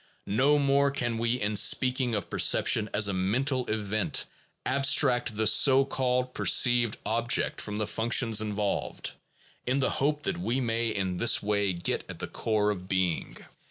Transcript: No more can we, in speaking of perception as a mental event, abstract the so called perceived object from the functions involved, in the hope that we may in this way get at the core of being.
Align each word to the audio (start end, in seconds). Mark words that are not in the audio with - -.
No 0.25 0.57
more 0.57 0.89
can 0.89 1.19
we, 1.19 1.39
in 1.39 1.55
speaking 1.55 2.15
of 2.15 2.27
perception 2.27 2.89
as 2.91 3.07
a 3.07 3.13
mental 3.13 3.67
event, 3.69 4.25
abstract 4.65 5.37
the 5.37 5.45
so 5.45 5.85
called 5.85 6.33
perceived 6.33 6.97
object 7.05 7.61
from 7.61 7.75
the 7.75 7.85
functions 7.85 8.41
involved, 8.41 9.11
in 9.67 9.77
the 9.77 9.91
hope 9.91 10.23
that 10.23 10.37
we 10.39 10.59
may 10.59 10.87
in 10.89 11.17
this 11.17 11.43
way 11.43 11.71
get 11.73 12.03
at 12.09 12.17
the 12.17 12.25
core 12.25 12.71
of 12.71 12.89
being. 12.89 13.37